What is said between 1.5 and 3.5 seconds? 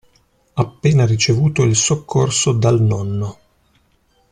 il soccorso dal nonno.